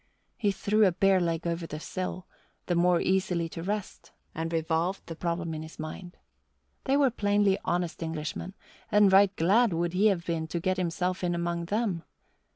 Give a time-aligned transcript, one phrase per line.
[0.35, 2.25] He threw a bare leg over the sill,
[2.65, 6.17] the more easily to rest, and revolved the problem in his mind.
[6.85, 8.55] They were plainly honest Englishmen,
[8.91, 12.01] and right glad would he have been to get himself in among them.